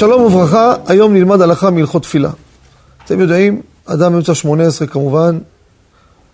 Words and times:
שלום 0.00 0.22
וברכה, 0.22 0.74
היום 0.86 1.14
נלמד 1.14 1.40
הלכה 1.40 1.70
מהלכות 1.70 2.02
תפילה. 2.02 2.30
אתם 3.04 3.20
יודעים, 3.20 3.62
אדם 3.86 4.12
באמצע 4.12 4.34
שמונה 4.34 4.66
עשרה 4.66 4.88
כמובן, 4.88 5.38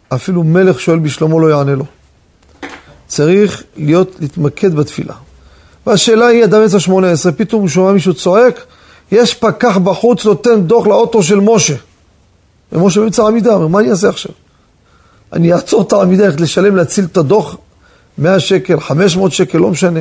אפילו 0.09 0.45
מלך 0.45 0.81
שואל 0.81 0.99
בשלומו 0.99 1.41
לא 1.41 1.47
יענה 1.47 1.75
לו. 1.75 1.85
צריך 3.07 3.63
להיות, 3.77 4.17
להתמקד 4.21 4.75
בתפילה. 4.75 5.15
והשאלה 5.87 6.26
היא, 6.26 6.44
אדם 6.44 6.61
באמצע 6.61 6.81
שמונה 6.81 7.11
עשרה, 7.11 7.33
פתאום 7.33 7.61
הוא 7.61 7.69
שומע 7.69 7.93
מישהו 7.93 8.15
צועק, 8.15 8.65
יש 9.13 9.35
פקח 9.35 9.76
בחוץ 9.76 10.25
נותן 10.25 10.62
דוח 10.62 10.87
לאוטו 10.87 11.22
של 11.22 11.40
משה. 11.40 11.76
ומשה 12.72 13.01
באמצע 13.01 13.26
עמידה, 13.26 13.54
אומר, 13.54 13.67
מה 13.67 13.80
אני 13.80 13.90
אעשה 13.90 14.08
עכשיו? 14.08 14.33
אני 15.33 15.53
אעצור 15.53 15.83
את 15.83 15.93
העמידה, 15.93 16.27
איך 16.27 16.41
לשלם, 16.41 16.77
להציל 16.77 17.05
את 17.05 17.17
הדוח, 17.17 17.57
100 18.19 18.41
שקל, 18.41 18.80
500 18.80 19.33
שקל, 19.33 19.59
לא 19.59 19.71
משנה. 19.71 20.01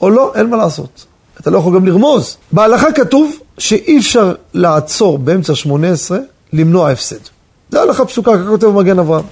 או 0.00 0.10
לא, 0.10 0.32
אין 0.34 0.50
מה 0.50 0.56
לעשות. 0.56 1.06
אתה 1.46 1.54
לא 1.54 1.58
יכול 1.58 1.74
גם 1.74 1.86
לרמוז. 1.86 2.36
בהלכה 2.52 2.92
כתוב 2.92 3.32
שאי 3.58 3.98
אפשר 3.98 4.34
לעצור 4.54 5.18
באמצע 5.18 5.54
שמונה 5.54 5.90
עשרה, 5.90 6.18
למנוע 6.52 6.90
הפסד. 6.90 7.16
זה 7.70 7.80
הלכה 7.80 8.04
פסוקה, 8.04 8.38
ככה 8.38 8.46
כותב 8.46 8.66
במגן 8.66 8.98
אברהם. 8.98 9.24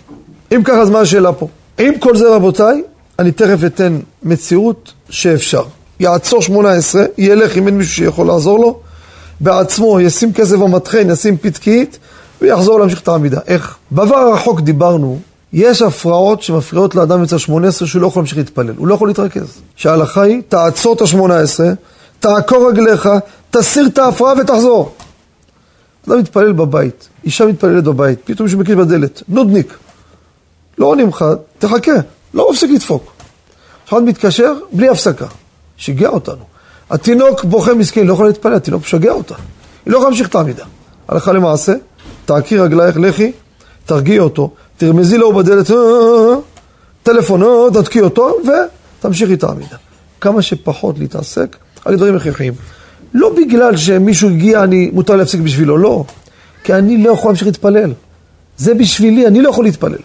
אם 0.54 0.62
ככה, 0.64 0.80
אז 0.80 0.90
מה 0.90 1.00
השאלה 1.00 1.32
פה? 1.32 1.48
עם 1.78 1.98
כל 1.98 2.16
זה, 2.16 2.34
רבותיי, 2.34 2.82
אני 3.18 3.32
תכף 3.32 3.64
אתן 3.66 3.98
מציאות 4.22 4.92
שאפשר. 5.10 5.62
יעצור 6.00 6.42
שמונה 6.42 6.70
עשרה, 6.70 7.04
ילך 7.18 7.56
אם 7.56 7.66
אין 7.66 7.78
מישהו 7.78 7.94
שיכול 7.94 8.26
לעזור 8.26 8.58
לו, 8.58 8.78
בעצמו 9.40 10.00
ישים 10.00 10.32
כסף 10.32 10.56
במטחן, 10.56 11.10
ישים 11.10 11.36
פתקית, 11.36 11.98
ויחזור 12.42 12.80
להמשיך 12.80 13.00
את 13.00 13.08
העמידה. 13.08 13.40
איך? 13.46 13.76
בעבר 13.90 14.16
הרחוק 14.16 14.60
דיברנו, 14.60 15.18
יש 15.52 15.82
הפרעות 15.82 16.42
שמפריעות 16.42 16.94
לאדם 16.94 17.22
אצל 17.22 17.38
שמונה 17.38 17.68
עשרה 17.68 17.88
שהוא 17.88 18.02
לא 18.02 18.06
יכול 18.06 18.20
להמשיך 18.20 18.38
להתפלל, 18.38 18.74
הוא 18.76 18.86
לא 18.86 18.94
יכול 18.94 19.08
להתרכז. 19.08 19.46
שההלכה 19.76 20.22
היא, 20.22 20.42
תעצור 20.48 20.94
את 20.94 21.00
השמונה 21.00 21.38
עשרה, 21.38 21.70
תעקור 22.24 22.68
רגליך, 22.68 23.08
תסיר 23.50 23.86
את 23.86 23.98
ההפרעה 23.98 24.34
ותחזור. 24.40 24.94
אדם 26.08 26.18
מתפלל 26.18 26.52
בבית, 26.52 27.08
אישה 27.24 27.46
מתפללת 27.46 27.84
בבית, 27.84 28.18
פתאום 28.24 28.44
מישהו 28.44 28.60
מקיש 28.60 28.74
בדלת, 28.74 29.22
נודניק. 29.28 29.78
לא 30.78 30.86
עונים 30.86 31.08
לך, 31.08 31.24
תחכה, 31.58 31.92
לא 32.34 32.50
מפסיק 32.50 32.70
לדפוק. 32.70 33.12
אחד 33.88 34.02
מתקשר 34.02 34.52
בלי 34.72 34.88
הפסקה, 34.88 35.26
שיגע 35.76 36.08
אותנו. 36.08 36.44
התינוק 36.90 37.44
בוכה 37.44 37.74
מסכן, 37.74 38.06
לא 38.06 38.12
יכול 38.12 38.26
להתפלל, 38.26 38.54
התינוק 38.54 38.82
משגע 38.82 39.12
אותה. 39.12 39.34
היא 39.34 39.92
לא 39.92 39.96
יכולה 39.96 40.10
להמשיך 40.10 40.28
את 40.28 40.34
העמידה. 40.34 40.64
הלכה 41.08 41.32
למעשה, 41.32 41.72
תעקי 42.24 42.58
רגלייך, 42.58 42.96
לכי, 42.96 43.32
תרגיעי 43.86 44.18
אותו, 44.18 44.50
תרמזי 44.76 45.18
לו 45.18 45.32
בדלת, 45.32 45.70
אה, 45.70 45.76
אה, 45.76 45.80
אה, 45.80 46.36
טלפון, 47.02 47.42
תתקי 47.72 48.00
אותו, 48.00 48.36
ותמשיכי 49.00 49.34
את 49.34 49.44
העמידה. 49.44 49.76
כמה 50.20 50.42
שפחות 50.42 50.98
להתעסק 50.98 51.56
על 51.84 51.96
דברים 51.96 52.16
הכרחיים. 52.16 52.52
לא 53.14 53.34
בגלל 53.36 53.76
שמישהו 53.76 54.28
הגיע, 54.28 54.62
אני, 54.62 54.90
מותר 54.92 55.16
להפסיק 55.16 55.40
בשבילו, 55.40 55.78
לא. 55.78 56.04
כי 56.64 56.74
אני 56.74 57.02
לא 57.02 57.10
יכול 57.10 57.30
להמשיך 57.30 57.46
להתפלל. 57.46 57.92
זה 58.56 58.74
בשבילי, 58.74 59.26
אני 59.26 59.42
לא 59.42 59.48
יכול 59.48 59.64
להתפלל. 59.64 59.98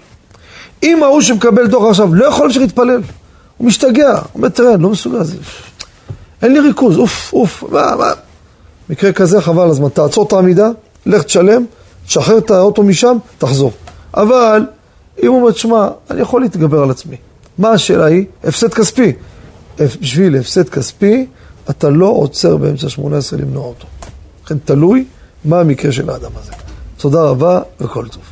אם 0.84 1.04
ההוא 1.04 1.22
שמקבל 1.22 1.68
דוח 1.68 1.90
עכשיו 1.90 2.16
לא 2.16 2.26
יכול 2.26 2.46
להמשיך 2.46 2.62
להתפלל, 2.62 3.02
הוא 3.58 3.68
משתגע, 3.68 4.12
הוא 4.12 4.24
אומר, 4.36 4.50
תראה, 4.50 4.74
אני 4.74 4.84
לא 4.84 4.90
מסוגל, 4.90 5.24
זה... 5.24 5.38
אין 6.42 6.54
לי 6.54 6.60
ריכוז, 6.60 6.98
אוף, 6.98 7.34
אוף, 7.34 7.64
מה, 7.72 7.96
מה. 7.96 8.12
מקרה 8.90 9.12
כזה 9.12 9.42
חבל 9.42 9.70
הזמן, 9.70 9.90
תעצור 9.90 10.28
את 10.28 10.34
העמידה, 10.34 10.70
לך 11.06 11.24
תשלם, 11.24 11.66
תשחרר 12.08 12.38
את 12.38 12.52
האוטו 12.52 12.84
משם, 12.84 13.18
תחזור. 13.38 13.72
אבל 14.14 14.66
אם 15.24 15.28
הוא 15.28 15.40
אומר, 15.40 15.52
תשמע, 15.52 15.88
אני 16.12 16.22
יכול 16.22 16.42
להתגבר 16.42 16.84
על 16.84 16.92
עצמי. 16.92 17.16
מה 17.58 17.72
השאלה 17.72 18.06
היא? 18.06 18.26
הפסד 18.44 18.74
כספי. 18.74 19.14
בשביל 20.02 20.36
הפסד 20.36 20.70
כספי, 20.70 21.26
אתה 21.70 21.90
לא 21.90 22.08
עוצר 22.08 22.58
באמצע 22.58 22.90
שמונה 22.90 23.18
עשרה 23.18 23.40
למנוע 23.40 23.66
אותו. 23.66 23.88
לכן 24.46 24.58
תלוי 24.58 25.06
מה 25.46 25.60
המקרה 25.60 25.92
של 25.92 26.10
האדם 26.10 26.32
הזה. 26.36 26.52
תודה 26.98 27.24
רבה 27.24 27.62
וכל 27.82 28.08
טוב. 28.08 28.24